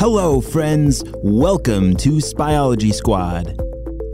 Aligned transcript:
Hello, 0.00 0.40
friends. 0.40 1.04
Welcome 1.16 1.94
to 1.96 2.12
Spyology 2.12 2.90
Squad. 2.90 3.60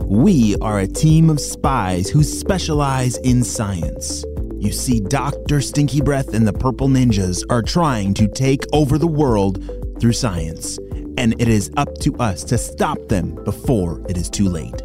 We 0.03 0.57
are 0.57 0.79
a 0.79 0.85
team 0.85 1.29
of 1.29 1.39
spies 1.39 2.09
who 2.09 2.23
specialize 2.23 3.15
in 3.19 3.41
science. 3.41 4.25
You 4.57 4.73
see, 4.73 4.99
Dr. 4.99 5.61
Stinky 5.61 6.01
Breath 6.01 6.33
and 6.33 6.45
the 6.45 6.51
Purple 6.51 6.89
Ninjas 6.89 7.41
are 7.49 7.61
trying 7.61 8.13
to 8.15 8.27
take 8.27 8.65
over 8.73 8.97
the 8.97 9.07
world 9.07 9.63
through 10.01 10.11
science, 10.11 10.77
and 11.17 11.41
it 11.41 11.47
is 11.47 11.71
up 11.77 11.97
to 11.99 12.13
us 12.17 12.43
to 12.43 12.57
stop 12.57 12.97
them 13.07 13.41
before 13.45 14.05
it 14.09 14.17
is 14.17 14.29
too 14.29 14.49
late. 14.49 14.81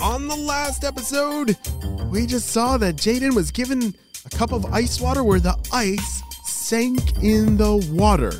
On 0.00 0.26
the 0.26 0.36
last 0.36 0.84
episode, 0.84 1.54
we 2.10 2.24
just 2.24 2.48
saw 2.48 2.78
that 2.78 2.96
Jaden 2.96 3.34
was 3.34 3.50
given 3.50 3.94
a 4.32 4.36
cup 4.36 4.52
of 4.52 4.66
ice 4.66 5.00
water 5.00 5.24
where 5.24 5.40
the 5.40 5.56
ice 5.72 6.22
sank 6.44 7.22
in 7.22 7.56
the 7.56 7.76
water. 7.92 8.32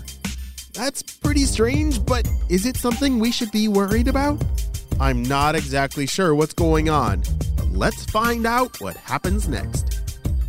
That's 0.74 1.02
pretty 1.02 1.44
strange, 1.44 2.04
but 2.04 2.28
is 2.48 2.66
it 2.66 2.76
something 2.76 3.18
we 3.18 3.32
should 3.32 3.50
be 3.52 3.68
worried 3.68 4.08
about? 4.08 4.42
I'm 5.00 5.22
not 5.22 5.54
exactly 5.54 6.06
sure 6.06 6.34
what's 6.34 6.52
going 6.52 6.88
on, 6.88 7.22
but 7.56 7.68
let's 7.68 8.04
find 8.04 8.46
out 8.46 8.80
what 8.80 8.96
happens 8.96 9.48
next. 9.48 10.00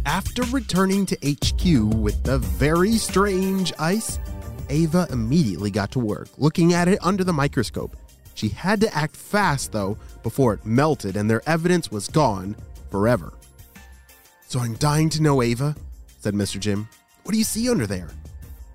After 0.06 0.44
returning 0.44 1.06
to 1.08 1.16
HQ 1.24 1.94
with 1.96 2.22
the 2.24 2.40
very 2.40 2.94
strange 2.94 3.72
ice, 3.80 4.20
Ava 4.70 5.08
immediately 5.10 5.72
got 5.72 5.92
to 5.92 6.00
work, 6.00 6.28
looking 6.38 6.74
at 6.74 6.88
it 6.88 7.00
under 7.02 7.24
the 7.24 7.34
microscope. 7.34 7.96
She 8.36 8.50
had 8.50 8.82
to 8.82 8.94
act 8.96 9.16
fast, 9.16 9.72
though, 9.72 9.98
before 10.24 10.54
it 10.54 10.66
melted 10.66 11.16
and 11.16 11.30
their 11.30 11.48
evidence 11.48 11.92
was 11.92 12.08
gone 12.08 12.56
forever. 12.90 13.34
So 14.50 14.60
I'm 14.60 14.74
dying 14.78 15.10
to 15.10 15.22
know, 15.22 15.44
Ava, 15.44 15.76
said 16.22 16.34
Mr. 16.34 16.60
Jim. 16.60 16.90
What 17.22 17.34
do 17.34 17.38
you 17.38 17.44
see 17.44 17.70
under 17.70 17.86
there? 17.86 18.10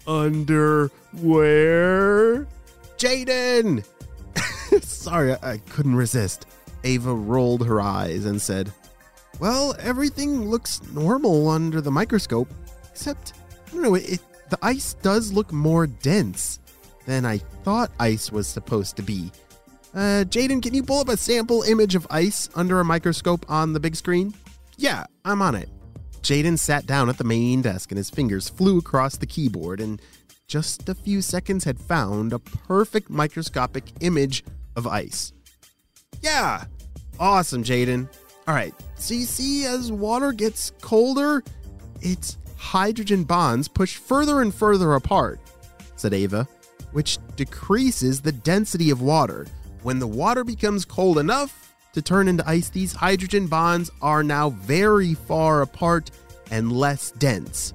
Under 0.06 0.86
where? 1.20 2.46
Jaden! 2.96 3.84
Sorry, 4.84 5.32
I, 5.32 5.54
I 5.54 5.58
couldn't 5.58 5.96
resist. 5.96 6.46
Ava 6.84 7.12
rolled 7.12 7.66
her 7.66 7.80
eyes 7.80 8.24
and 8.24 8.40
said, 8.40 8.72
Well, 9.40 9.74
everything 9.80 10.48
looks 10.48 10.80
normal 10.92 11.48
under 11.48 11.80
the 11.80 11.90
microscope, 11.90 12.54
except, 12.88 13.32
I 13.66 13.70
don't 13.72 13.82
know, 13.82 13.96
it, 13.96 14.20
the 14.50 14.58
ice 14.62 14.94
does 15.02 15.32
look 15.32 15.52
more 15.52 15.88
dense 15.88 16.60
than 17.04 17.26
I 17.26 17.38
thought 17.64 17.90
ice 17.98 18.30
was 18.30 18.46
supposed 18.46 18.94
to 18.98 19.02
be. 19.02 19.32
Uh, 19.92 20.22
Jaden, 20.28 20.62
can 20.62 20.72
you 20.72 20.84
pull 20.84 21.00
up 21.00 21.08
a 21.08 21.16
sample 21.16 21.62
image 21.62 21.96
of 21.96 22.06
ice 22.10 22.48
under 22.54 22.78
a 22.78 22.84
microscope 22.84 23.44
on 23.50 23.72
the 23.72 23.80
big 23.80 23.96
screen? 23.96 24.32
Yeah, 24.76 25.04
I'm 25.24 25.42
on 25.42 25.54
it. 25.54 25.68
Jaden 26.22 26.58
sat 26.58 26.86
down 26.86 27.08
at 27.08 27.18
the 27.18 27.24
main 27.24 27.62
desk 27.62 27.90
and 27.90 27.98
his 27.98 28.10
fingers 28.10 28.48
flew 28.48 28.78
across 28.78 29.16
the 29.16 29.26
keyboard 29.26 29.80
and 29.80 30.00
just 30.46 30.88
a 30.88 30.94
few 30.94 31.20
seconds 31.20 31.64
had 31.64 31.78
found 31.78 32.32
a 32.32 32.38
perfect 32.38 33.10
microscopic 33.10 33.84
image 34.00 34.44
of 34.76 34.86
ice. 34.86 35.32
Yeah, 36.22 36.64
awesome, 37.18 37.62
Jaden. 37.62 38.08
All 38.46 38.54
right, 38.54 38.74
so 38.96 39.14
you 39.14 39.24
see, 39.24 39.64
as 39.64 39.90
water 39.90 40.32
gets 40.32 40.70
colder, 40.80 41.42
its 42.00 42.38
hydrogen 42.56 43.24
bonds 43.24 43.68
push 43.68 43.96
further 43.96 44.42
and 44.42 44.54
further 44.54 44.94
apart, 44.94 45.40
said 45.96 46.12
Ava, 46.12 46.46
which 46.92 47.18
decreases 47.36 48.20
the 48.20 48.32
density 48.32 48.90
of 48.90 49.02
water. 49.02 49.46
When 49.82 49.98
the 49.98 50.06
water 50.06 50.44
becomes 50.44 50.84
cold 50.84 51.18
enough 51.18 51.63
to 51.94 52.02
turn 52.02 52.28
into 52.28 52.48
ice, 52.48 52.68
these 52.68 52.92
hydrogen 52.92 53.46
bonds 53.46 53.90
are 54.02 54.22
now 54.22 54.50
very 54.50 55.14
far 55.14 55.62
apart 55.62 56.10
and 56.50 56.72
less 56.72 57.12
dense. 57.12 57.72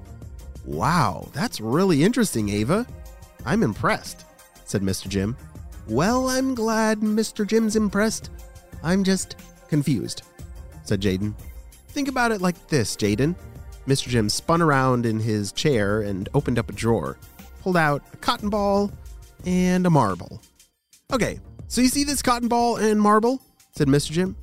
Wow, 0.64 1.28
that's 1.32 1.60
really 1.60 2.04
interesting, 2.04 2.48
Ava. 2.50 2.86
I'm 3.44 3.62
impressed, 3.62 4.24
said 4.64 4.82
Mr. 4.82 5.08
Jim. 5.08 5.36
Well, 5.88 6.28
I'm 6.28 6.54
glad 6.54 7.00
Mr. 7.00 7.46
Jim's 7.46 7.76
impressed. 7.76 8.30
I'm 8.82 9.02
just 9.02 9.36
confused, 9.68 10.22
said 10.84 11.00
Jaden. 11.00 11.34
Think 11.88 12.08
about 12.08 12.30
it 12.30 12.40
like 12.40 12.68
this, 12.68 12.94
Jaden. 12.96 13.34
Mr. 13.86 14.08
Jim 14.08 14.28
spun 14.28 14.62
around 14.62 15.06
in 15.06 15.18
his 15.18 15.50
chair 15.50 16.02
and 16.02 16.28
opened 16.34 16.58
up 16.58 16.68
a 16.68 16.72
drawer, 16.72 17.18
pulled 17.62 17.76
out 17.76 18.02
a 18.12 18.16
cotton 18.18 18.50
ball 18.50 18.92
and 19.46 19.86
a 19.86 19.90
marble. 19.90 20.40
Okay, 21.12 21.40
so 21.66 21.80
you 21.80 21.88
see 21.88 22.04
this 22.04 22.22
cotton 22.22 22.48
ball 22.48 22.76
and 22.76 23.00
marble? 23.00 23.40
Said 23.76 23.88
Mr. 23.88 24.10
Jim. 24.10 24.36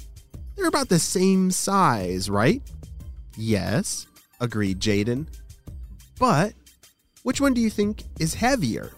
They're 0.55 0.67
about 0.67 0.89
the 0.89 0.99
same 0.99 1.51
size, 1.51 2.29
right? 2.29 2.61
Yes, 3.35 4.07
agreed 4.39 4.79
Jaden. 4.79 5.27
But 6.19 6.53
which 7.23 7.41
one 7.41 7.53
do 7.53 7.61
you 7.61 7.69
think 7.69 8.03
is 8.19 8.33
heavier? 8.33 8.91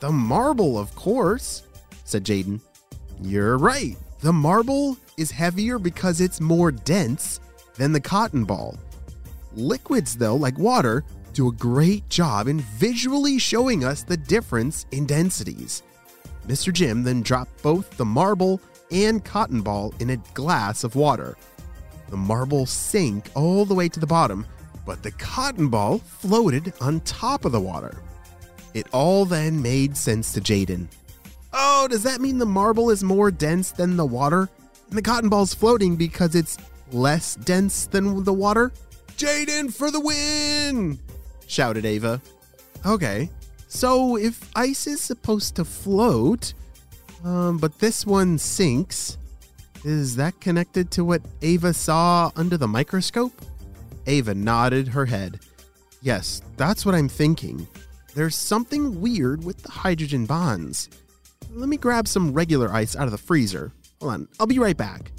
The 0.00 0.10
marble, 0.10 0.78
of 0.78 0.94
course, 0.96 1.62
said 2.04 2.24
Jaden. 2.24 2.60
You're 3.20 3.58
right. 3.58 3.96
The 4.20 4.32
marble 4.32 4.96
is 5.16 5.30
heavier 5.30 5.78
because 5.78 6.20
it's 6.20 6.40
more 6.40 6.72
dense 6.72 7.40
than 7.76 7.92
the 7.92 8.00
cotton 8.00 8.44
ball. 8.44 8.76
Liquids, 9.54 10.16
though, 10.16 10.34
like 10.34 10.58
water, 10.58 11.04
do 11.32 11.48
a 11.48 11.52
great 11.52 12.08
job 12.08 12.48
in 12.48 12.60
visually 12.60 13.38
showing 13.38 13.84
us 13.84 14.02
the 14.02 14.16
difference 14.16 14.86
in 14.90 15.06
densities. 15.06 15.82
Mr. 16.46 16.72
Jim 16.72 17.02
then 17.02 17.22
dropped 17.22 17.62
both 17.62 17.96
the 17.96 18.04
marble 18.04 18.60
and 18.92 19.24
cotton 19.24 19.62
ball 19.62 19.94
in 19.98 20.10
a 20.10 20.16
glass 20.34 20.84
of 20.84 20.94
water. 20.94 21.36
The 22.10 22.16
marble 22.16 22.66
sank 22.66 23.30
all 23.34 23.64
the 23.64 23.74
way 23.74 23.88
to 23.88 23.98
the 23.98 24.06
bottom, 24.06 24.46
but 24.84 25.02
the 25.02 25.12
cotton 25.12 25.68
ball 25.68 25.98
floated 25.98 26.72
on 26.80 27.00
top 27.00 27.44
of 27.44 27.52
the 27.52 27.60
water. 27.60 27.96
It 28.74 28.86
all 28.92 29.24
then 29.24 29.62
made 29.62 29.96
sense 29.96 30.32
to 30.32 30.40
Jaden. 30.40 30.88
Oh, 31.52 31.86
does 31.90 32.02
that 32.02 32.20
mean 32.20 32.38
the 32.38 32.46
marble 32.46 32.90
is 32.90 33.02
more 33.02 33.30
dense 33.30 33.72
than 33.72 33.96
the 33.96 34.06
water? 34.06 34.48
And 34.88 34.98
the 34.98 35.02
cotton 35.02 35.28
ball's 35.28 35.54
floating 35.54 35.96
because 35.96 36.34
it's 36.34 36.58
less 36.90 37.36
dense 37.36 37.86
than 37.86 38.24
the 38.24 38.32
water? 38.32 38.72
Jaden 39.16 39.72
for 39.72 39.90
the 39.90 40.00
win! 40.00 40.98
shouted 41.46 41.84
Ava. 41.84 42.20
Okay, 42.84 43.30
so 43.68 44.16
if 44.16 44.50
ice 44.56 44.86
is 44.86 45.00
supposed 45.00 45.54
to 45.56 45.64
float, 45.64 46.54
um, 47.24 47.58
but 47.58 47.78
this 47.78 48.06
one 48.06 48.38
sinks, 48.38 49.18
is 49.84 50.16
that 50.16 50.40
connected 50.40 50.90
to 50.92 51.04
what 51.04 51.22
Ava 51.42 51.72
saw 51.72 52.30
under 52.36 52.56
the 52.56 52.68
microscope? 52.68 53.32
Ava 54.06 54.34
nodded 54.34 54.88
her 54.88 55.06
head. 55.06 55.40
Yes, 56.02 56.42
that's 56.56 56.84
what 56.84 56.94
I'm 56.94 57.08
thinking. 57.08 57.66
There's 58.14 58.36
something 58.36 59.00
weird 59.00 59.44
with 59.44 59.62
the 59.62 59.70
hydrogen 59.70 60.26
bonds. 60.26 60.88
Let 61.50 61.68
me 61.68 61.76
grab 61.76 62.08
some 62.08 62.32
regular 62.32 62.72
ice 62.72 62.96
out 62.96 63.06
of 63.06 63.12
the 63.12 63.18
freezer. 63.18 63.72
Hold 64.00 64.12
on, 64.12 64.28
I'll 64.40 64.46
be 64.46 64.58
right 64.58 64.76
back. 64.76 65.12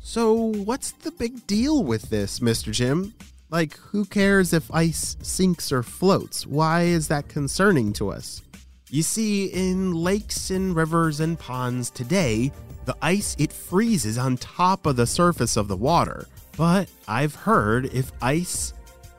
So, 0.00 0.34
what's 0.34 0.92
the 0.92 1.10
big 1.10 1.46
deal 1.46 1.84
with 1.84 2.08
this, 2.08 2.40
Mr. 2.40 2.72
Jim? 2.72 3.14
Like, 3.50 3.76
who 3.78 4.04
cares 4.04 4.52
if 4.52 4.72
ice 4.72 5.16
sinks 5.22 5.72
or 5.72 5.82
floats? 5.82 6.46
Why 6.46 6.82
is 6.82 7.08
that 7.08 7.28
concerning 7.28 7.92
to 7.94 8.10
us? 8.10 8.42
You 8.90 9.02
see, 9.02 9.46
in 9.46 9.92
lakes 9.92 10.48
and 10.48 10.74
rivers 10.74 11.20
and 11.20 11.38
ponds 11.38 11.90
today, 11.90 12.50
the 12.86 12.96
ice 13.02 13.36
it 13.38 13.52
freezes 13.52 14.16
on 14.16 14.38
top 14.38 14.86
of 14.86 14.96
the 14.96 15.06
surface 15.06 15.58
of 15.58 15.68
the 15.68 15.76
water. 15.76 16.26
But 16.56 16.88
I've 17.06 17.34
heard 17.34 17.92
if 17.92 18.10
ice 18.22 18.72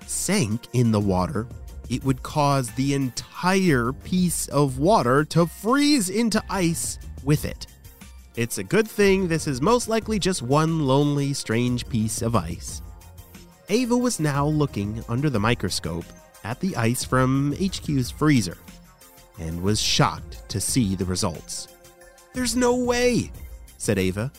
sank 0.07 0.66
in 0.74 0.91
the 0.91 1.00
water, 1.00 1.47
it 1.88 2.03
would 2.03 2.24
cause 2.24 2.72
the 2.72 2.96
entire 2.96 3.94
piece 3.94 4.47
of 4.47 4.80
water 4.80 5.24
to 5.25 5.46
freeze 5.46 6.09
into 6.09 6.44
ice 6.50 6.97
with 7.24 7.46
it. 7.46 7.68
It's 8.36 8.57
a 8.57 8.63
good 8.63 8.88
thing 8.88 9.28
this 9.28 9.46
is 9.46 9.62
most 9.62 9.88
likely 9.88 10.18
just 10.18 10.41
one 10.41 10.88
lonely, 10.88 11.31
strange 11.34 11.88
piece 11.88 12.24
of 12.24 12.36
ice. 12.36 12.81
Ava 13.69 13.96
was 13.96 14.19
now 14.19 14.47
looking 14.47 15.03
under 15.07 15.30
the 15.30 15.40
microscope 15.40 16.06
at 16.44 16.59
the 16.59 16.75
ice 16.75 17.04
from 17.04 17.54
HQ's 17.62 18.10
freezer 18.10 18.57
and 19.39 19.62
was 19.62 19.81
shocked 19.81 20.47
to 20.50 20.59
see 20.59 20.95
the 20.95 21.06
results. 21.06 21.68
There's 22.33 22.56
no 22.56 22.75
way, 22.75 23.31
said 23.77 23.97
Ava. 23.97 24.31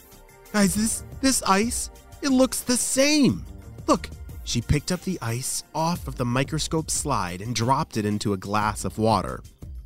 Guys, 0.52 0.74
this 0.74 1.04
this 1.20 1.42
ice, 1.42 1.90
it 2.22 2.30
looks 2.30 2.60
the 2.60 2.76
same. 2.76 3.44
Look, 3.86 4.08
she 4.44 4.60
picked 4.60 4.92
up 4.92 5.00
the 5.02 5.18
ice 5.22 5.64
off 5.74 6.08
of 6.08 6.16
the 6.16 6.24
microscope 6.24 6.90
slide 6.90 7.40
and 7.40 7.54
dropped 7.54 7.96
it 7.96 8.04
into 8.04 8.32
a 8.32 8.36
glass 8.36 8.84
of 8.84 8.98
water, 8.98 9.42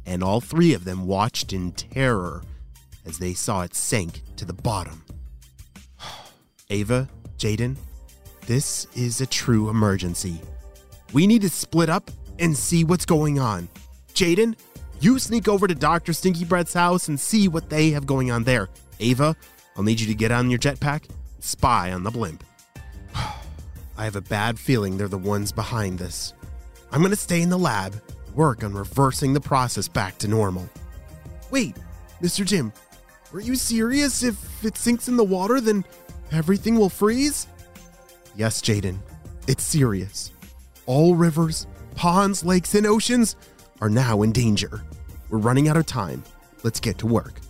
and 0.07 0.23
all 0.23 0.41
three 0.41 0.75
of 0.75 0.85
them 0.85 1.07
watched 1.07 1.53
in 1.53 1.73
terror 1.73 2.43
as 3.05 3.19
they 3.19 3.35
saw 3.35 3.63
it 3.63 3.75
sink 3.75 4.23
to 4.37 4.45
the 4.45 4.53
bottom. 4.53 5.05
Ava, 6.71 7.09
Jaden, 7.37 7.77
this 8.47 8.87
is 8.95 9.21
a 9.21 9.27
true 9.27 9.69
emergency. 9.69 10.41
We 11.13 11.27
need 11.27 11.43
to 11.43 11.51
split 11.51 11.91
up 11.91 12.11
and 12.39 12.57
see 12.57 12.85
what's 12.85 13.07
going 13.07 13.39
on. 13.39 13.69
Jaden, 14.15 14.57
you 15.01 15.19
sneak 15.19 15.49
over 15.49 15.67
to 15.67 15.75
Dr. 15.75 16.13
Stinky 16.13 16.45
Breath's 16.45 16.75
house 16.75 17.09
and 17.09 17.19
see 17.19 17.49
what 17.49 17.69
they 17.69 17.91
have 17.91 18.07
going 18.07 18.31
on 18.31 18.45
there. 18.45 18.69
Ava, 19.01 19.37
I'll 19.77 19.83
need 19.83 20.01
you 20.01 20.07
to 20.07 20.15
get 20.15 20.33
on 20.33 20.51
your 20.51 20.59
jetpack 20.59 21.09
and 21.09 21.19
spy 21.41 21.93
on 21.93 22.03
the 22.03 22.11
blimp. 22.11 22.45
I 23.97 24.05
have 24.05 24.17
a 24.17 24.21
bad 24.21 24.59
feeling 24.59 24.97
they're 24.97 25.09
the 25.09 25.19
ones 25.19 25.53
behind 25.53 25.99
this. 25.99 26.33
I'm 26.91 27.03
gonna 27.03 27.17
stay 27.17 27.43
in 27.43 27.51
the 27.51 27.59
lab, 27.59 28.01
work 28.35 28.63
on 28.63 28.73
reversing 28.73 29.33
the 29.33 29.41
process 29.41 29.89
back 29.89 30.19
to 30.19 30.29
normal. 30.29 30.69
Wait, 31.51 31.77
Mr. 32.23 32.45
Jim, 32.45 32.73
were 33.33 33.41
you 33.41 33.57
serious? 33.57 34.23
If 34.23 34.65
it 34.65 34.77
sinks 34.77 35.09
in 35.09 35.17
the 35.17 35.25
water, 35.25 35.61
then 35.61 35.85
everything 36.31 36.79
will 36.79 36.89
freeze? 36.89 37.49
Yes, 38.37 38.61
Jaden, 38.63 38.99
it's 39.47 39.65
serious. 39.65 40.31
All 40.87 41.15
rivers, 41.15 41.67
ponds, 41.95 42.45
lakes, 42.45 42.75
and 42.75 42.87
oceans 42.87 43.37
are 43.81 43.89
now 43.89 44.23
in 44.23 44.33
danger. 44.33 44.83
We're 45.31 45.39
running 45.39 45.69
out 45.69 45.77
of 45.77 45.87
time. 45.87 46.23
Let's 46.63 46.81
get 46.81 46.99
to 46.99 47.07
work. 47.07 47.41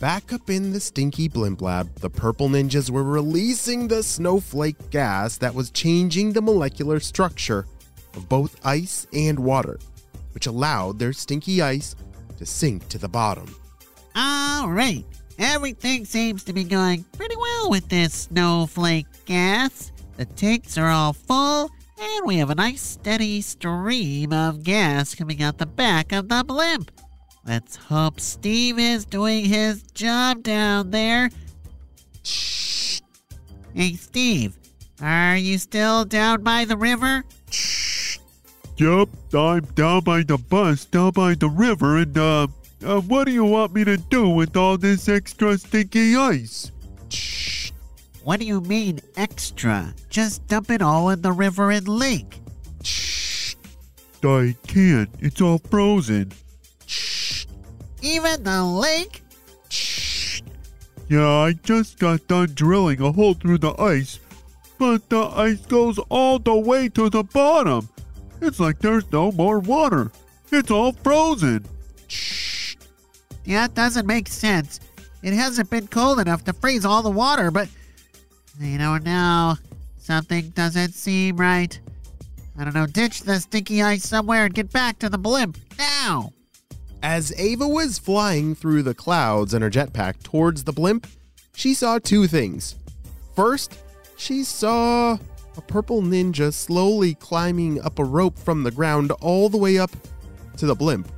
Back 0.00 0.32
up 0.32 0.50
in 0.50 0.72
the 0.72 0.80
stinky 0.80 1.28
blimp 1.28 1.62
lab, 1.62 1.94
the 1.96 2.10
purple 2.10 2.48
ninjas 2.48 2.90
were 2.90 3.04
releasing 3.04 3.86
the 3.86 4.02
snowflake 4.02 4.90
gas 4.90 5.38
that 5.38 5.54
was 5.54 5.70
changing 5.70 6.32
the 6.32 6.42
molecular 6.42 6.98
structure 6.98 7.66
of 8.14 8.28
both 8.28 8.58
ice 8.66 9.06
and 9.12 9.38
water, 9.38 9.78
which 10.34 10.48
allowed 10.48 10.98
their 10.98 11.12
stinky 11.12 11.62
ice 11.62 11.94
to 12.38 12.44
sink 12.44 12.88
to 12.88 12.98
the 12.98 13.08
bottom. 13.08 13.54
All 14.16 14.68
right, 14.68 15.04
everything 15.38 16.04
seems 16.04 16.42
to 16.44 16.52
be 16.52 16.64
going 16.64 17.04
pretty 17.16 17.36
well 17.36 17.70
with 17.70 17.88
this 17.88 18.12
snowflake 18.12 19.06
gas. 19.24 19.92
The 20.16 20.24
tanks 20.24 20.76
are 20.76 20.88
all 20.88 21.12
full, 21.12 21.70
and 21.98 22.26
we 22.26 22.36
have 22.38 22.50
a 22.50 22.54
nice 22.54 22.82
steady 22.82 23.40
stream 23.40 24.32
of 24.32 24.62
gas 24.62 25.14
coming 25.14 25.42
out 25.42 25.58
the 25.58 25.66
back 25.66 26.12
of 26.12 26.28
the 26.28 26.44
blimp. 26.44 26.90
Let's 27.46 27.76
hope 27.76 28.20
Steve 28.20 28.78
is 28.78 29.04
doing 29.04 29.44
his 29.44 29.82
job 29.94 30.42
down 30.42 30.90
there. 30.90 31.30
Shh. 32.22 33.00
Hey, 33.74 33.94
Steve, 33.94 34.56
are 35.00 35.36
you 35.36 35.58
still 35.58 36.04
down 36.04 36.42
by 36.42 36.64
the 36.64 36.76
river? 36.76 37.24
Shh. 37.50 38.18
Yep, 38.76 39.08
I'm 39.34 39.64
down 39.74 40.00
by 40.04 40.22
the 40.22 40.38
bus, 40.38 40.84
down 40.84 41.10
by 41.10 41.34
the 41.34 41.48
river, 41.48 41.98
and, 41.98 42.16
uh, 42.16 42.46
uh, 42.84 43.00
what 43.00 43.24
do 43.24 43.32
you 43.32 43.44
want 43.44 43.74
me 43.74 43.84
to 43.84 43.96
do 43.96 44.28
with 44.28 44.56
all 44.56 44.76
this 44.76 45.08
extra 45.08 45.56
stinky 45.58 46.16
ice? 46.16 46.72
What 48.24 48.38
do 48.38 48.46
you 48.46 48.60
mean 48.60 49.00
extra? 49.16 49.92
Just 50.08 50.46
dump 50.46 50.70
it 50.70 50.80
all 50.80 51.10
in 51.10 51.22
the 51.22 51.32
river 51.32 51.72
and 51.72 51.88
lake. 51.88 52.40
Shh. 52.84 53.56
I 54.22 54.54
can't. 54.68 55.10
It's 55.18 55.40
all 55.40 55.58
frozen. 55.58 56.30
Shh. 56.86 57.46
Even 58.00 58.44
the 58.44 58.62
lake? 58.62 59.22
Shh. 59.68 60.40
Yeah, 61.08 61.28
I 61.28 61.54
just 61.64 61.98
got 61.98 62.28
done 62.28 62.52
drilling 62.54 63.00
a 63.00 63.10
hole 63.10 63.34
through 63.34 63.58
the 63.58 63.74
ice, 63.80 64.20
but 64.78 65.08
the 65.08 65.22
ice 65.22 65.66
goes 65.66 65.98
all 66.08 66.38
the 66.38 66.54
way 66.54 66.88
to 66.90 67.10
the 67.10 67.24
bottom. 67.24 67.88
It's 68.40 68.60
like 68.60 68.78
there's 68.78 69.10
no 69.10 69.32
more 69.32 69.58
water. 69.58 70.12
It's 70.52 70.70
all 70.70 70.92
frozen. 70.92 71.64
Shh. 72.06 72.76
Yeah, 73.44 73.64
it 73.64 73.74
doesn't 73.74 74.06
make 74.06 74.28
sense. 74.28 74.78
It 75.24 75.32
hasn't 75.32 75.70
been 75.70 75.88
cold 75.88 76.20
enough 76.20 76.44
to 76.44 76.52
freeze 76.52 76.84
all 76.84 77.02
the 77.02 77.10
water, 77.10 77.50
but 77.50 77.68
you 78.60 78.78
know, 78.78 78.98
now 78.98 79.56
something 79.98 80.50
doesn't 80.50 80.92
seem 80.92 81.36
right. 81.36 81.78
I 82.58 82.64
don't 82.64 82.74
know, 82.74 82.86
ditch 82.86 83.22
the 83.22 83.40
stinky 83.40 83.82
ice 83.82 84.06
somewhere 84.06 84.44
and 84.44 84.54
get 84.54 84.70
back 84.72 84.98
to 84.98 85.08
the 85.08 85.18
blimp 85.18 85.56
now. 85.78 86.32
As 87.02 87.32
Ava 87.38 87.66
was 87.66 87.98
flying 87.98 88.54
through 88.54 88.82
the 88.82 88.94
clouds 88.94 89.54
in 89.54 89.62
her 89.62 89.70
jetpack 89.70 90.22
towards 90.22 90.64
the 90.64 90.72
blimp, 90.72 91.06
she 91.54 91.74
saw 91.74 91.98
two 91.98 92.26
things. 92.26 92.76
First, 93.34 93.78
she 94.16 94.44
saw 94.44 95.18
a 95.56 95.60
purple 95.62 96.02
ninja 96.02 96.52
slowly 96.52 97.14
climbing 97.14 97.82
up 97.82 97.98
a 97.98 98.04
rope 98.04 98.38
from 98.38 98.62
the 98.62 98.70
ground 98.70 99.10
all 99.20 99.48
the 99.48 99.58
way 99.58 99.78
up 99.78 99.90
to 100.58 100.66
the 100.66 100.74
blimp. 100.74 101.10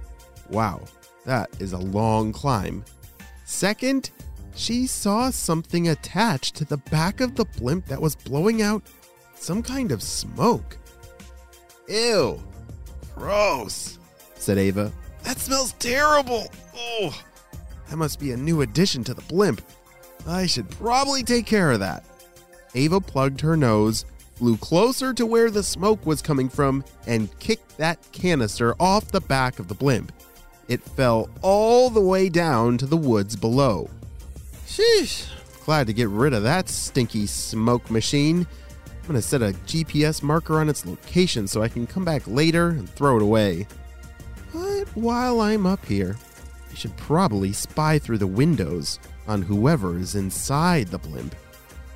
Wow, 0.48 0.82
that 1.24 1.50
is 1.58 1.72
a 1.72 1.78
long 1.78 2.32
climb. 2.32 2.84
Second, 3.44 4.10
she 4.54 4.86
saw 4.86 5.30
something 5.30 5.88
attached 5.88 6.54
to 6.56 6.64
the 6.64 6.76
back 6.76 7.20
of 7.20 7.34
the 7.34 7.44
blimp 7.44 7.86
that 7.86 8.00
was 8.00 8.14
blowing 8.14 8.62
out 8.62 8.82
some 9.34 9.62
kind 9.62 9.92
of 9.92 10.02
smoke. 10.02 10.78
Ew, 11.88 12.42
gross, 13.14 13.98
said 14.36 14.58
Ava. 14.58 14.92
That 15.24 15.38
smells 15.38 15.72
terrible. 15.74 16.46
Oh, 16.76 17.22
that 17.88 17.96
must 17.96 18.20
be 18.20 18.32
a 18.32 18.36
new 18.36 18.62
addition 18.62 19.04
to 19.04 19.14
the 19.14 19.22
blimp. 19.22 19.60
I 20.26 20.46
should 20.46 20.70
probably 20.70 21.22
take 21.22 21.46
care 21.46 21.72
of 21.72 21.80
that. 21.80 22.04
Ava 22.74 23.00
plugged 23.00 23.40
her 23.42 23.56
nose, 23.56 24.04
flew 24.34 24.56
closer 24.56 25.12
to 25.14 25.26
where 25.26 25.50
the 25.50 25.62
smoke 25.62 26.04
was 26.06 26.22
coming 26.22 26.48
from, 26.48 26.84
and 27.06 27.36
kicked 27.38 27.76
that 27.76 27.98
canister 28.12 28.74
off 28.80 29.08
the 29.08 29.20
back 29.20 29.58
of 29.58 29.68
the 29.68 29.74
blimp. 29.74 30.12
It 30.68 30.82
fell 30.82 31.28
all 31.42 31.90
the 31.90 32.00
way 32.00 32.28
down 32.28 32.78
to 32.78 32.86
the 32.86 32.96
woods 32.96 33.36
below. 33.36 33.90
Sheesh. 34.74 35.28
Glad 35.64 35.86
to 35.86 35.92
get 35.92 36.08
rid 36.08 36.34
of 36.34 36.42
that 36.42 36.68
stinky 36.68 37.26
smoke 37.26 37.92
machine. 37.92 38.44
I'm 39.08 39.14
to 39.14 39.22
set 39.22 39.40
a 39.40 39.54
GPS 39.66 40.20
marker 40.20 40.58
on 40.58 40.68
its 40.68 40.84
location 40.84 41.46
so 41.46 41.62
I 41.62 41.68
can 41.68 41.86
come 41.86 42.04
back 42.04 42.22
later 42.26 42.70
and 42.70 42.90
throw 42.90 43.16
it 43.16 43.22
away. 43.22 43.68
But 44.52 44.88
while 44.96 45.40
I'm 45.40 45.64
up 45.64 45.84
here, 45.84 46.16
I 46.72 46.74
should 46.74 46.96
probably 46.96 47.52
spy 47.52 48.00
through 48.00 48.18
the 48.18 48.26
windows 48.26 48.98
on 49.28 49.42
whoever 49.42 49.96
is 49.96 50.16
inside 50.16 50.88
the 50.88 50.98
blimp. 50.98 51.36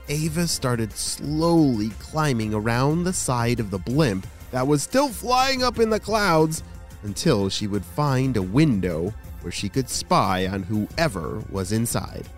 Ava 0.08 0.46
started 0.46 0.92
slowly 0.92 1.88
climbing 1.98 2.54
around 2.54 3.02
the 3.02 3.12
side 3.12 3.58
of 3.58 3.72
the 3.72 3.78
blimp 3.78 4.24
that 4.52 4.68
was 4.68 4.84
still 4.84 5.08
flying 5.08 5.64
up 5.64 5.80
in 5.80 5.90
the 5.90 5.98
clouds 5.98 6.62
until 7.02 7.48
she 7.48 7.66
would 7.66 7.84
find 7.84 8.36
a 8.36 8.42
window 8.42 9.12
where 9.42 9.50
she 9.50 9.68
could 9.68 9.90
spy 9.90 10.46
on 10.46 10.62
whoever 10.62 11.42
was 11.50 11.72
inside. 11.72 12.28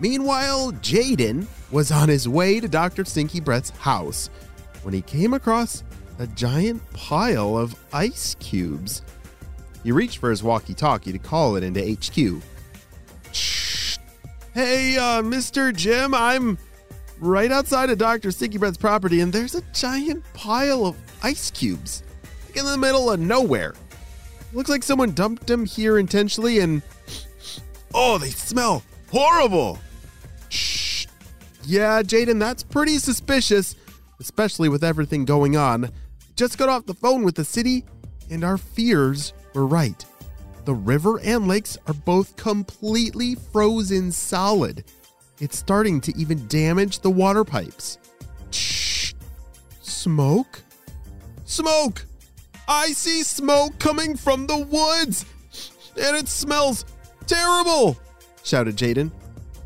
Meanwhile, 0.00 0.72
Jaden 0.72 1.46
was 1.70 1.92
on 1.92 2.08
his 2.08 2.28
way 2.28 2.60
to 2.60 2.68
Dr. 2.68 3.04
Stinky 3.04 3.40
Breath's 3.40 3.70
house 3.70 4.30
when 4.82 4.94
he 4.94 5.02
came 5.02 5.34
across 5.34 5.84
a 6.18 6.26
giant 6.26 6.82
pile 6.92 7.56
of 7.56 7.74
ice 7.92 8.36
cubes. 8.40 9.02
He 9.82 9.92
reached 9.92 10.18
for 10.18 10.30
his 10.30 10.42
walkie 10.42 10.74
talkie 10.74 11.12
to 11.12 11.18
call 11.18 11.56
it 11.56 11.64
into 11.64 11.80
HQ. 11.80 12.42
Hey, 14.54 14.96
uh, 14.98 15.22
Mr. 15.22 15.74
Jim, 15.74 16.14
I'm 16.14 16.58
right 17.18 17.50
outside 17.50 17.90
of 17.90 17.98
Dr. 17.98 18.30
Stinky 18.30 18.58
Breath's 18.58 18.76
property, 18.76 19.20
and 19.20 19.32
there's 19.32 19.54
a 19.54 19.62
giant 19.72 20.22
pile 20.34 20.86
of 20.86 20.96
ice 21.22 21.50
cubes 21.50 22.02
like 22.46 22.56
in 22.56 22.70
the 22.70 22.76
middle 22.76 23.10
of 23.10 23.20
nowhere. 23.20 23.74
Looks 24.52 24.68
like 24.68 24.82
someone 24.82 25.12
dumped 25.12 25.46
them 25.46 25.64
here 25.64 25.98
intentionally, 25.98 26.58
and 26.58 26.82
oh, 27.94 28.18
they 28.18 28.30
smell 28.30 28.82
horrible. 29.12 29.78
Shh. 30.48 31.06
Yeah, 31.64 32.02
Jaden, 32.02 32.40
that's 32.40 32.62
pretty 32.62 32.98
suspicious, 32.98 33.76
especially 34.18 34.68
with 34.68 34.82
everything 34.82 35.24
going 35.24 35.56
on. 35.56 35.90
Just 36.34 36.58
got 36.58 36.68
off 36.68 36.86
the 36.86 36.94
phone 36.94 37.22
with 37.22 37.36
the 37.36 37.44
city, 37.44 37.84
and 38.30 38.42
our 38.42 38.58
fears 38.58 39.34
were 39.54 39.66
right. 39.66 40.04
The 40.64 40.74
river 40.74 41.20
and 41.20 41.46
lakes 41.46 41.76
are 41.86 41.94
both 41.94 42.36
completely 42.36 43.34
frozen 43.34 44.10
solid. 44.10 44.84
It's 45.40 45.58
starting 45.58 46.00
to 46.02 46.16
even 46.16 46.46
damage 46.48 47.00
the 47.00 47.10
water 47.10 47.44
pipes. 47.44 47.98
Shh. 48.50 49.12
Smoke? 49.82 50.62
Smoke! 51.44 52.06
I 52.66 52.92
see 52.92 53.22
smoke 53.22 53.78
coming 53.78 54.16
from 54.16 54.46
the 54.46 54.58
woods! 54.58 55.26
And 56.00 56.16
it 56.16 56.28
smells 56.28 56.86
terrible! 57.26 57.98
Shouted 58.42 58.76
Jaden. 58.76 59.10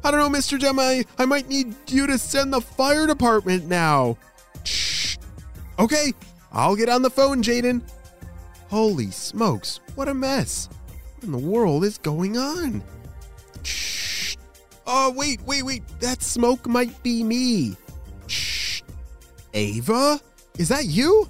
I 0.04 0.10
don't 0.10 0.20
know, 0.20 0.38
Mr. 0.38 0.60
I, 0.78 1.04
I 1.18 1.26
might 1.26 1.48
need 1.48 1.74
you 1.88 2.06
to 2.06 2.18
send 2.18 2.52
the 2.52 2.60
fire 2.60 3.06
department 3.06 3.66
now. 3.66 4.16
Shh. 4.64 5.16
Okay, 5.78 6.12
I'll 6.52 6.76
get 6.76 6.88
on 6.88 7.02
the 7.02 7.10
phone, 7.10 7.42
Jaden. 7.42 7.82
Holy 8.68 9.10
smokes, 9.10 9.80
what 9.94 10.08
a 10.08 10.14
mess. 10.14 10.68
What 11.16 11.24
in 11.24 11.32
the 11.32 11.38
world 11.38 11.84
is 11.84 11.98
going 11.98 12.36
on? 12.36 12.82
Shh. 13.62 14.36
Oh, 14.86 15.10
wait, 15.10 15.40
wait, 15.42 15.64
wait. 15.64 15.82
That 16.00 16.22
smoke 16.22 16.66
might 16.66 17.02
be 17.02 17.24
me. 17.24 17.76
Shh. 18.26 18.82
Ava? 19.54 20.20
Is 20.58 20.68
that 20.68 20.86
you? 20.86 21.28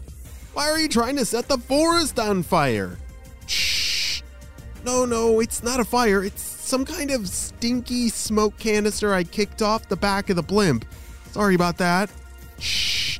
Why 0.52 0.70
are 0.70 0.78
you 0.78 0.88
trying 0.88 1.16
to 1.16 1.24
set 1.24 1.48
the 1.48 1.58
forest 1.58 2.18
on 2.18 2.42
fire? 2.42 2.98
Shh. 3.46 4.22
No, 4.84 5.04
no, 5.04 5.40
it's 5.40 5.62
not 5.62 5.80
a 5.80 5.84
fire. 5.84 6.22
It's 6.22 6.40
some 6.66 6.84
kind 6.84 7.10
of 7.10 7.28
stinky 7.28 8.08
smoke 8.08 8.58
canister 8.58 9.14
I 9.14 9.22
kicked 9.22 9.62
off 9.62 9.88
the 9.88 9.96
back 9.96 10.30
of 10.30 10.36
the 10.36 10.42
blimp. 10.42 10.84
Sorry 11.30 11.54
about 11.54 11.78
that. 11.78 12.10
Shh. 12.58 13.18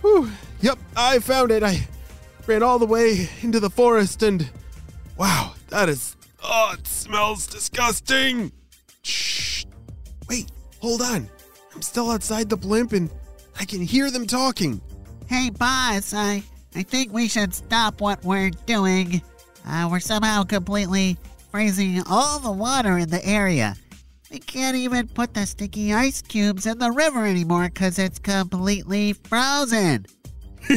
Whew. 0.00 0.30
Yep, 0.60 0.78
I 0.96 1.18
found 1.18 1.50
it. 1.50 1.62
I 1.62 1.86
ran 2.46 2.62
all 2.62 2.78
the 2.78 2.86
way 2.86 3.28
into 3.42 3.60
the 3.60 3.70
forest 3.70 4.22
and 4.22 4.48
wow, 5.16 5.54
that 5.68 5.88
is 5.88 6.16
oh, 6.42 6.74
it 6.78 6.86
smells 6.86 7.46
disgusting. 7.46 8.50
Shh. 9.02 9.64
Wait, 10.28 10.50
hold 10.80 11.02
on. 11.02 11.28
I'm 11.74 11.82
still 11.82 12.10
outside 12.10 12.48
the 12.48 12.56
blimp 12.56 12.92
and 12.92 13.10
I 13.58 13.64
can 13.64 13.82
hear 13.82 14.10
them 14.10 14.26
talking. 14.26 14.80
Hey, 15.26 15.50
boss, 15.50 16.14
I, 16.14 16.42
I 16.74 16.82
think 16.82 17.12
we 17.12 17.28
should 17.28 17.54
stop 17.54 18.00
what 18.00 18.24
we're 18.24 18.50
doing. 18.50 19.22
Uh, 19.66 19.88
we're 19.90 20.00
somehow 20.00 20.44
completely 20.44 21.16
freezing 21.54 22.02
all 22.10 22.40
the 22.40 22.50
water 22.50 22.98
in 22.98 23.08
the 23.08 23.24
area. 23.24 23.76
We 24.28 24.40
can't 24.40 24.76
even 24.76 25.06
put 25.06 25.34
the 25.34 25.46
sticky 25.46 25.94
ice 25.94 26.20
cubes 26.20 26.66
in 26.66 26.80
the 26.80 26.90
river 26.90 27.24
anymore 27.24 27.68
because 27.68 27.96
it's 27.96 28.18
completely 28.18 29.12
frozen. 29.12 30.06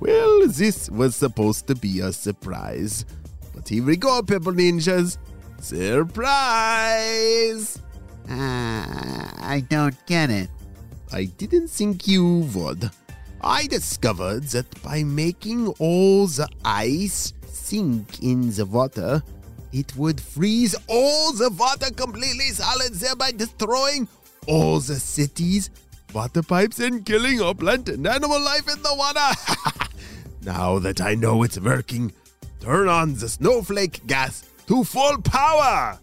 Well, 0.00 0.46
this 0.46 0.88
was 0.88 1.16
supposed 1.16 1.66
to 1.66 1.74
be 1.74 1.98
a 1.98 2.12
surprise. 2.12 3.04
But 3.52 3.68
here 3.68 3.82
we 3.82 3.96
go, 3.96 4.22
Purple 4.22 4.52
Ninjas. 4.52 5.18
Surprise! 5.58 6.62
Uh, 8.30 8.34
I 9.42 9.64
don't 9.68 9.96
get 10.06 10.30
it. 10.30 10.50
I 11.12 11.24
didn't 11.24 11.66
think 11.66 12.06
you 12.06 12.48
would. 12.54 12.92
I 13.40 13.66
discovered 13.66 14.44
that 14.54 14.80
by 14.84 15.02
making 15.02 15.66
all 15.80 16.28
the 16.28 16.48
ice 16.64 17.32
sink 17.58 18.22
in 18.22 18.50
the 18.52 18.64
water, 18.64 19.22
it 19.72 19.94
would 19.96 20.20
freeze 20.20 20.74
all 20.86 21.32
the 21.32 21.50
water 21.50 21.90
completely 21.92 22.48
solid, 22.50 22.94
thereby 22.94 23.32
destroying 23.32 24.08
all 24.46 24.80
the 24.80 24.94
cities, 24.94 25.70
water 26.14 26.42
pipes, 26.42 26.78
and 26.78 27.04
killing 27.04 27.40
all 27.40 27.54
plant 27.54 27.88
and 27.88 28.06
animal 28.06 28.40
life 28.40 28.68
in 28.68 28.82
the 28.82 28.94
water. 28.94 29.88
now 30.42 30.78
that 30.78 31.00
I 31.00 31.14
know 31.14 31.42
it's 31.42 31.60
working, 31.60 32.12
turn 32.60 32.88
on 32.88 33.14
the 33.14 33.28
snowflake 33.28 34.06
gas 34.06 34.44
to 34.66 34.84
full 34.84 35.20
power. 35.22 35.98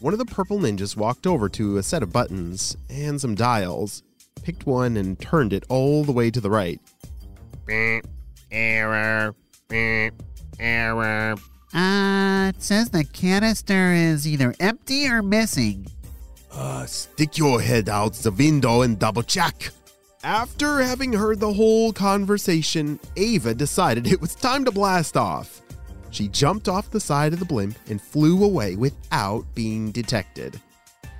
One 0.00 0.14
of 0.14 0.18
the 0.18 0.24
purple 0.24 0.58
ninjas 0.58 0.96
walked 0.96 1.26
over 1.26 1.48
to 1.50 1.76
a 1.76 1.82
set 1.82 2.02
of 2.02 2.12
buttons 2.12 2.76
and 2.88 3.20
some 3.20 3.34
dials, 3.34 4.02
picked 4.42 4.64
one, 4.64 4.96
and 4.96 5.20
turned 5.20 5.52
it 5.52 5.64
all 5.68 6.04
the 6.04 6.12
way 6.12 6.30
to 6.30 6.40
the 6.40 6.50
right. 6.50 6.80
Error. 8.50 9.34
Error. 10.60 11.34
Uh, 11.72 12.52
it 12.54 12.62
says 12.62 12.90
the 12.90 13.04
canister 13.04 13.92
is 13.92 14.26
either 14.28 14.54
empty 14.60 15.06
or 15.08 15.22
missing. 15.22 15.86
Uh, 16.52 16.84
stick 16.86 17.38
your 17.38 17.60
head 17.60 17.88
out 17.88 18.14
the 18.14 18.30
window 18.30 18.82
and 18.82 18.98
double 18.98 19.22
check. 19.22 19.70
After 20.22 20.80
having 20.80 21.12
heard 21.12 21.40
the 21.40 21.52
whole 21.52 21.92
conversation, 21.92 23.00
Ava 23.16 23.54
decided 23.54 24.06
it 24.06 24.20
was 24.20 24.34
time 24.34 24.64
to 24.66 24.70
blast 24.70 25.16
off. 25.16 25.62
She 26.10 26.28
jumped 26.28 26.68
off 26.68 26.90
the 26.90 27.00
side 27.00 27.32
of 27.32 27.38
the 27.38 27.44
blimp 27.44 27.76
and 27.88 28.02
flew 28.02 28.44
away 28.44 28.76
without 28.76 29.44
being 29.54 29.92
detected. 29.92 30.60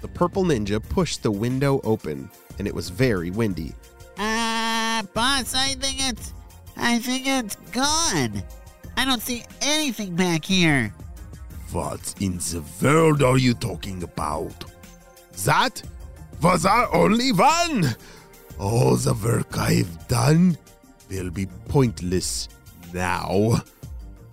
The 0.02 0.08
purple 0.08 0.44
ninja 0.44 0.86
pushed 0.86 1.22
the 1.22 1.30
window 1.30 1.80
open, 1.84 2.28
and 2.58 2.66
it 2.66 2.74
was 2.74 2.90
very 2.90 3.30
windy. 3.30 3.72
Uh, 4.18 5.02
boss, 5.14 5.54
I 5.54 5.76
think 5.78 6.08
it's, 6.10 6.34
I 6.76 6.98
think 6.98 7.26
it's 7.26 7.56
gone. 7.72 8.42
I 9.00 9.06
don't 9.06 9.22
see 9.22 9.44
anything 9.62 10.14
back 10.14 10.44
here. 10.44 10.92
What 11.72 12.14
in 12.20 12.36
the 12.36 12.62
world 12.82 13.22
are 13.22 13.38
you 13.38 13.54
talking 13.54 14.02
about? 14.02 14.66
That 15.46 15.82
was 16.42 16.66
our 16.66 16.94
only 16.94 17.32
one! 17.32 17.96
All 18.58 18.96
the 18.96 19.14
work 19.14 19.56
I've 19.56 20.06
done 20.06 20.58
will 21.08 21.30
be 21.30 21.46
pointless 21.46 22.50
now. 22.92 23.62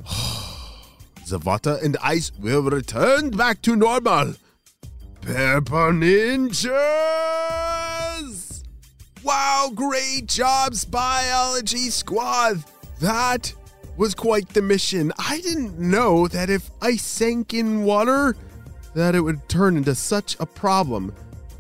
the 1.30 1.40
water 1.46 1.80
and 1.82 1.96
ice 2.04 2.34
will 2.38 2.64
return 2.64 3.30
back 3.30 3.62
to 3.62 3.74
normal. 3.78 4.34
Purple 5.22 5.94
Ninjas! 5.94 6.68
Wow, 9.24 9.72
great 9.74 10.26
job, 10.26 10.74
Spyology 10.74 11.90
Squad! 11.90 12.66
That 13.00 13.54
was 13.98 14.16
quite 14.16 14.50
the 14.50 14.62
mission. 14.62 15.12
I 15.18 15.42
didn't 15.42 15.80
know 15.80 16.28
that 16.28 16.50
if 16.50 16.70
ice 16.82 17.04
sank 17.04 17.54
in 17.54 17.84
water, 17.84 18.36
that 18.94 19.16
it 19.16 19.22
would 19.22 19.50
turn 19.50 19.76
into 19.76 19.96
such 19.96 20.38
a 20.40 20.46
problem. 20.46 21.14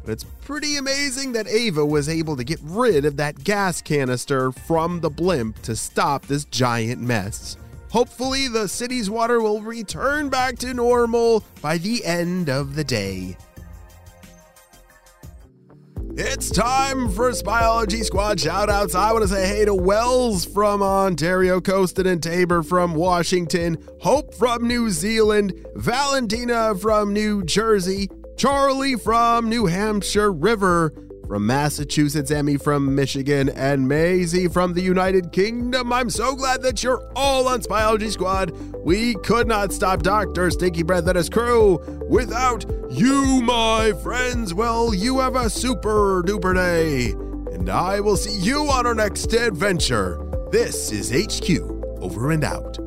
But 0.05 0.13
it's 0.13 0.23
pretty 0.41 0.77
amazing 0.77 1.33
that 1.33 1.47
Ava 1.47 1.85
was 1.85 2.07
able 2.07 2.37
to 2.37 2.43
get 2.43 2.59
rid 2.63 3.03
of 3.03 3.17
that 3.17 3.43
gas 3.43 3.81
canister 3.81 4.51
from 4.51 5.01
the 5.01 5.09
blimp 5.09 5.61
to 5.63 5.75
stop 5.75 6.25
this 6.25 6.45
giant 6.45 7.01
mess. 7.01 7.57
Hopefully, 7.89 8.47
the 8.47 8.67
city's 8.67 9.09
water 9.09 9.41
will 9.41 9.61
return 9.61 10.29
back 10.29 10.57
to 10.59 10.73
normal 10.73 11.43
by 11.61 11.77
the 11.77 12.05
end 12.05 12.49
of 12.49 12.75
the 12.75 12.83
day. 12.83 13.37
It's 16.19 16.49
time 16.49 17.11
for 17.11 17.29
Spyology 17.29 18.03
Squad 18.03 18.39
shoutouts. 18.39 18.95
I 18.95 19.13
want 19.13 19.21
to 19.21 19.27
say 19.27 19.47
hey 19.47 19.65
to 19.65 19.75
Wells 19.75 20.45
from 20.45 20.81
Ontario, 20.81 21.61
Coaston 21.61 22.07
and 22.07 22.23
Tabor 22.23 22.63
from 22.63 22.95
Washington, 22.95 23.77
Hope 24.01 24.33
from 24.33 24.67
New 24.67 24.89
Zealand, 24.89 25.53
Valentina 25.75 26.73
from 26.73 27.13
New 27.13 27.43
Jersey, 27.43 28.09
Charlie 28.35 28.95
from 28.95 29.47
New 29.47 29.67
Hampshire 29.67 30.33
River, 30.33 30.91
from 31.27 31.45
Massachusetts, 31.45 32.31
Emmy 32.31 32.57
from 32.57 32.95
Michigan, 32.95 33.49
and 33.49 33.87
Maisie 33.87 34.47
from 34.47 34.73
the 34.73 34.81
United 34.81 35.31
Kingdom. 35.31 35.91
I'm 35.91 36.09
so 36.09 36.35
glad 36.35 36.61
that 36.61 36.83
you're 36.83 37.03
all 37.15 37.47
on 37.47 37.61
Spyology 37.61 38.11
Squad. 38.11 38.51
We 38.85 39.15
could 39.15 39.47
not 39.47 39.73
stop 39.73 40.03
Dr. 40.03 40.49
Stinky 40.49 40.83
Breath 40.83 41.07
and 41.07 41.17
his 41.17 41.29
crew 41.29 41.79
without 42.07 42.65
you, 42.89 43.41
my 43.41 43.93
friends. 44.03 44.53
Well, 44.53 44.93
you 44.93 45.19
have 45.19 45.35
a 45.35 45.49
super 45.49 46.23
duper 46.23 46.55
day, 46.55 47.11
and 47.53 47.69
I 47.69 47.99
will 47.99 48.17
see 48.17 48.39
you 48.39 48.69
on 48.69 48.87
our 48.87 48.95
next 48.95 49.33
adventure. 49.33 50.23
This 50.51 50.91
is 50.91 51.11
HQ, 51.11 51.59
over 52.01 52.31
and 52.31 52.43
out. 52.43 52.86